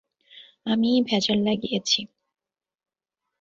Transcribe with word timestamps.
আমিই 0.65 0.99
ভেজাল 1.01 1.39
লাগিয়েছি। 1.43 1.99